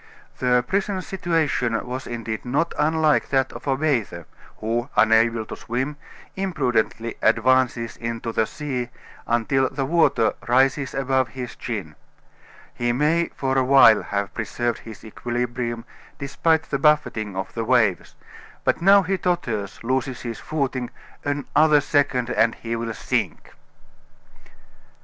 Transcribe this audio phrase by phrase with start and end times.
[0.39, 4.25] The prisoner's situation was indeed not unlike that of a bather,
[4.57, 5.95] who, unable to swim,
[6.35, 8.89] imprudently advances into the sea
[9.27, 11.93] until the water rises above his chin.
[12.73, 15.85] He may for a while have preserved his equilibrium,
[16.17, 18.15] despite the buffeting of the waves,
[18.63, 20.89] but now he totters, loses his footing
[21.23, 23.53] another second, and he will sink!